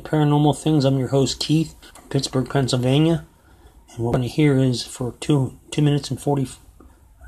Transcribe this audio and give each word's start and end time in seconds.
to 0.00 0.08
Paranormal 0.08 0.56
Things. 0.56 0.84
I'm 0.84 0.98
your 0.98 1.08
host 1.08 1.40
Keith 1.40 1.74
from 1.94 2.08
Pittsburgh, 2.08 2.48
Pennsylvania, 2.48 3.26
and 3.90 3.98
what 3.98 4.12
we're 4.12 4.18
going 4.18 4.28
to 4.28 4.34
hear 4.34 4.58
is 4.58 4.82
for 4.82 5.14
two 5.20 5.58
two 5.70 5.82
minutes 5.82 6.10
and 6.10 6.20
forty 6.20 6.46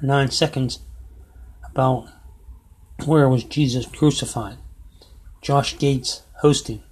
nine 0.02 0.30
seconds 0.30 0.80
about 1.70 2.08
where 3.04 3.28
was 3.28 3.44
Jesus 3.44 3.86
crucified. 3.86 4.56
Josh 5.40 5.78
Gates 5.78 6.22
hosting. 6.40 6.82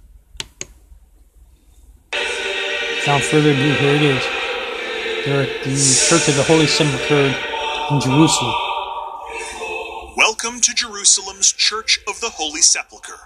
Without 2.13 3.21
further 3.21 3.51
ado, 3.51 3.73
here 3.73 3.95
it 3.95 4.01
is. 4.01 4.23
They're 5.25 5.43
at 5.43 5.63
the 5.63 6.05
Church 6.09 6.27
of 6.27 6.35
the 6.35 6.43
Holy 6.43 6.67
Sepulchre 6.67 7.35
in 7.91 8.01
Jerusalem. 8.01 8.55
Welcome 10.17 10.61
to 10.61 10.73
Jerusalem's 10.73 11.51
Church 11.51 11.99
of 12.07 12.19
the 12.19 12.29
Holy 12.29 12.61
Sepulchre, 12.61 13.19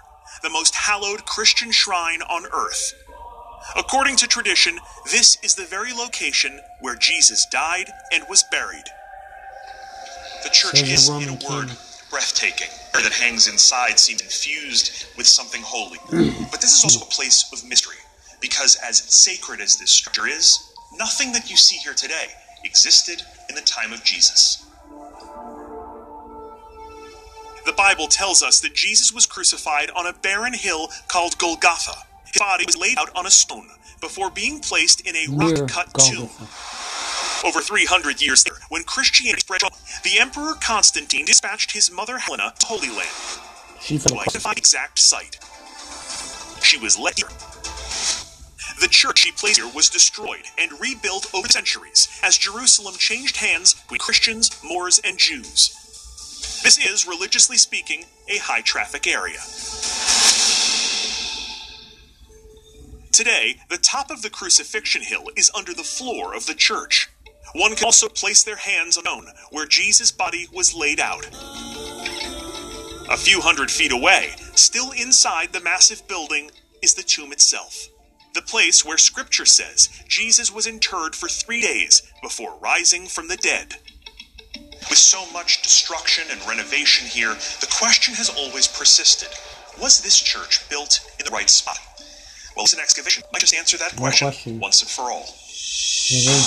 the 0.46 0.50
most 0.50 0.76
hallowed 0.76 1.24
Christian 1.24 1.72
shrine 1.72 2.22
on 2.22 2.44
earth. 2.52 2.94
According 3.76 4.14
to 4.18 4.28
tradition, 4.28 4.78
this 5.10 5.36
is 5.42 5.56
the 5.56 5.64
very 5.64 5.92
location 5.92 6.60
where 6.78 6.94
Jesus 6.94 7.46
died 7.46 7.90
and 8.12 8.22
was 8.30 8.44
buried. 8.52 8.84
The 10.44 10.50
church 10.50 10.84
is, 10.84 11.08
in 11.08 11.30
a 11.30 11.32
word, 11.32 11.66
king. 11.66 11.76
breathtaking. 12.10 12.68
The 12.92 12.98
air 12.98 13.02
that 13.02 13.12
hangs 13.14 13.48
inside 13.48 13.98
seems 13.98 14.20
infused 14.20 15.06
with 15.16 15.26
something 15.26 15.62
holy. 15.64 15.98
but 16.52 16.60
this 16.60 16.78
is 16.78 16.84
also 16.84 17.04
a 17.04 17.08
place 17.08 17.52
of 17.52 17.68
mystery, 17.68 17.96
because 18.40 18.78
as 18.84 18.98
sacred 18.98 19.60
as 19.60 19.76
this 19.78 19.90
structure 19.90 20.28
is, 20.28 20.72
nothing 20.96 21.32
that 21.32 21.50
you 21.50 21.56
see 21.56 21.76
here 21.78 21.94
today 21.94 22.26
existed 22.62 23.20
in 23.48 23.56
the 23.56 23.62
time 23.62 23.92
of 23.92 24.04
Jesus. 24.04 24.64
The 27.66 27.72
Bible 27.72 28.06
tells 28.06 28.44
us 28.44 28.60
that 28.60 28.74
Jesus 28.74 29.12
was 29.12 29.26
crucified 29.26 29.90
on 29.90 30.06
a 30.06 30.12
barren 30.12 30.54
hill 30.54 30.88
called 31.08 31.36
Golgotha. 31.36 31.94
His 32.24 32.38
body 32.38 32.64
was 32.64 32.76
laid 32.76 32.96
out 32.96 33.10
on 33.16 33.26
a 33.26 33.30
stone 33.30 33.68
before 34.00 34.30
being 34.30 34.60
placed 34.60 35.00
in 35.00 35.16
a 35.16 35.26
rock 35.34 35.68
cut 35.68 35.92
tomb. 35.94 36.30
Over 37.44 37.60
300 37.60 38.22
years 38.22 38.46
later, 38.46 38.60
when 38.68 38.84
Christianity 38.84 39.40
spread, 39.40 39.62
the 40.04 40.18
Emperor 40.20 40.54
Constantine 40.60 41.24
dispatched 41.24 41.72
his 41.72 41.90
mother 41.90 42.18
Helena 42.18 42.54
to 42.56 42.66
Holy 42.66 42.88
Land 42.88 43.10
She 43.80 43.98
fell 43.98 44.18
to 44.18 44.38
the 44.38 44.54
exact 44.56 45.00
site. 45.00 45.38
She 46.62 46.78
was 46.78 46.96
led 46.98 47.18
here. 47.18 47.28
The 48.80 48.88
church 48.88 49.20
she 49.20 49.32
placed 49.32 49.58
here 49.58 49.70
was 49.74 49.90
destroyed 49.90 50.44
and 50.56 50.70
rebuilt 50.80 51.34
over 51.34 51.48
centuries 51.48 52.08
as 52.22 52.38
Jerusalem 52.38 52.94
changed 52.96 53.38
hands 53.38 53.74
with 53.90 54.00
Christians, 54.00 54.50
Moors, 54.62 55.00
and 55.04 55.18
Jews. 55.18 55.85
This 56.66 56.84
is, 56.84 57.06
religiously 57.06 57.58
speaking, 57.58 58.06
a 58.28 58.38
high 58.38 58.60
traffic 58.60 59.06
area. 59.06 59.38
Today, 63.12 63.58
the 63.70 63.78
top 63.78 64.10
of 64.10 64.22
the 64.22 64.30
crucifixion 64.30 65.02
hill 65.02 65.30
is 65.36 65.48
under 65.56 65.72
the 65.72 65.84
floor 65.84 66.34
of 66.34 66.46
the 66.46 66.56
church. 66.56 67.08
One 67.54 67.76
can 67.76 67.84
also 67.84 68.08
place 68.08 68.42
their 68.42 68.56
hands 68.56 68.98
on 68.98 69.28
where 69.52 69.66
Jesus' 69.66 70.10
body 70.10 70.48
was 70.52 70.74
laid 70.74 70.98
out. 70.98 71.28
A 73.10 73.16
few 73.16 73.40
hundred 73.40 73.70
feet 73.70 73.92
away, 73.92 74.30
still 74.56 74.90
inside 74.90 75.52
the 75.52 75.60
massive 75.60 76.08
building, 76.08 76.50
is 76.82 76.94
the 76.94 77.04
tomb 77.04 77.30
itself. 77.30 77.86
The 78.34 78.42
place 78.42 78.84
where 78.84 78.98
scripture 78.98 79.46
says 79.46 79.88
Jesus 80.08 80.52
was 80.52 80.66
interred 80.66 81.14
for 81.14 81.28
three 81.28 81.60
days 81.60 82.02
before 82.24 82.58
rising 82.58 83.06
from 83.06 83.28
the 83.28 83.36
dead. 83.36 83.76
With 84.88 84.98
so 84.98 85.28
much 85.32 85.62
destruction 85.62 86.24
and 86.30 86.40
renovation 86.46 87.06
here, 87.08 87.34
the 87.60 87.68
question 87.70 88.14
has 88.14 88.30
always 88.30 88.68
persisted 88.68 89.28
Was 89.80 90.00
this 90.00 90.18
church 90.18 90.68
built 90.68 91.00
in 91.18 91.24
the 91.24 91.32
right 91.32 91.50
spot? 91.50 91.78
Well, 92.56 92.64
it's 92.64 92.72
an 92.72 92.80
excavation. 92.80 93.22
Might 93.32 93.40
just 93.40 93.54
answer 93.54 93.76
that 93.78 93.96
question, 93.96 94.28
question. 94.28 94.60
once 94.60 94.80
and 94.80 94.90
for 94.90 95.10
all. 95.10 95.26
Yeah, 96.08 96.32
they 96.32 96.40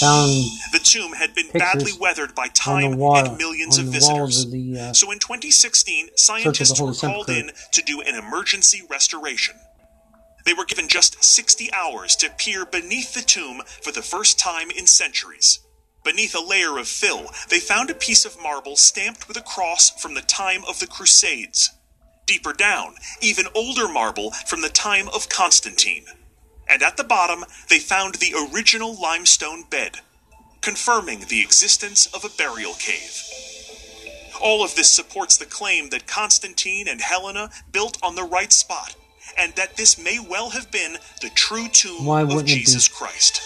found 0.00 0.30
The 0.72 0.78
tomb 0.78 1.12
had 1.14 1.34
been 1.34 1.48
badly 1.50 1.92
weathered 1.98 2.34
by 2.34 2.48
time 2.48 2.98
wall 2.98 3.16
and 3.16 3.38
millions 3.38 3.78
of 3.78 3.86
visitors. 3.86 4.44
of 4.44 4.50
the 4.52 4.78
uh, 4.78 4.92
So 4.92 5.10
in 5.10 5.18
2016, 5.18 6.10
scientists 6.16 6.80
were 6.80 6.92
called 6.92 7.30
in 7.30 7.50
to 7.72 7.82
do 7.82 8.00
an 8.02 8.14
emergency 8.14 8.82
restoration. 8.88 9.56
They 10.44 10.54
were 10.54 10.64
given 10.64 10.86
just 10.86 11.24
60 11.24 11.72
hours 11.72 12.14
to 12.16 12.30
peer 12.30 12.64
beneath 12.64 13.14
the 13.14 13.22
tomb 13.22 13.62
for 13.82 13.90
the 13.90 14.02
first 14.02 14.38
time 14.38 14.70
in 14.70 14.86
centuries. 14.86 15.58
Beneath 16.06 16.36
a 16.36 16.40
layer 16.40 16.78
of 16.78 16.86
fill, 16.86 17.32
they 17.50 17.58
found 17.58 17.90
a 17.90 17.94
piece 17.94 18.24
of 18.24 18.40
marble 18.40 18.76
stamped 18.76 19.26
with 19.26 19.36
a 19.36 19.42
cross 19.42 19.90
from 19.90 20.14
the 20.14 20.22
time 20.22 20.62
of 20.68 20.78
the 20.78 20.86
Crusades. 20.86 21.72
Deeper 22.26 22.52
down, 22.52 22.94
even 23.20 23.46
older 23.56 23.88
marble 23.88 24.30
from 24.30 24.62
the 24.62 24.68
time 24.68 25.08
of 25.08 25.28
Constantine. 25.28 26.04
And 26.68 26.80
at 26.80 26.96
the 26.96 27.02
bottom, 27.02 27.44
they 27.68 27.80
found 27.80 28.14
the 28.14 28.34
original 28.34 28.94
limestone 28.94 29.64
bed, 29.68 29.96
confirming 30.60 31.24
the 31.28 31.40
existence 31.40 32.06
of 32.14 32.24
a 32.24 32.28
burial 32.28 32.74
cave. 32.74 33.20
All 34.40 34.62
of 34.62 34.76
this 34.76 34.92
supports 34.92 35.36
the 35.36 35.44
claim 35.44 35.90
that 35.90 36.06
Constantine 36.06 36.86
and 36.86 37.00
Helena 37.00 37.50
built 37.72 37.98
on 38.00 38.14
the 38.14 38.22
right 38.22 38.52
spot, 38.52 38.94
and 39.36 39.56
that 39.56 39.76
this 39.76 39.98
may 39.98 40.20
well 40.20 40.50
have 40.50 40.70
been 40.70 40.98
the 41.20 41.30
true 41.30 41.66
tomb 41.66 42.06
of 42.08 42.28
wouldn't 42.28 42.42
it 42.42 42.54
be? 42.54 42.60
Jesus 42.60 42.86
Christ. 42.86 43.40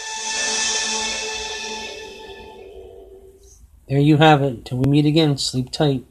There 3.90 3.98
you 3.98 4.18
have 4.18 4.40
it. 4.40 4.64
Till 4.66 4.78
we 4.78 4.88
meet 4.88 5.04
again, 5.04 5.36
sleep 5.36 5.72
tight. 5.72 6.04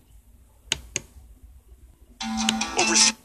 Over. 2.78 3.19